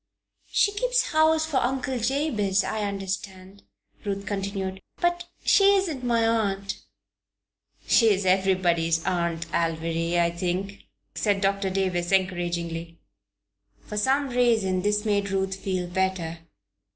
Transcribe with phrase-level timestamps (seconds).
[0.49, 3.61] "She keeps house for Uncle Jabez, I understand,"
[4.03, 4.81] Ruth continued.
[4.99, 6.79] "But she isn't my aunt."
[7.85, 12.97] "She is everybody's Aunt Alviry, I think," said Doctor Davison, encouragingly.
[13.83, 16.39] For some reason this made Ruth feel better.